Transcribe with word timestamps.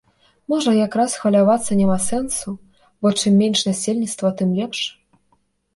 Можа 0.51 0.71
як 0.85 0.97
раз 1.01 1.11
хвалявацца 1.23 1.77
няма 1.81 1.97
сэнсу, 2.09 2.49
бо 3.01 3.07
чым 3.21 3.33
менш 3.45 3.59
насельніцтва, 3.69 4.35
тым 4.43 4.49
лепш? 4.61 4.79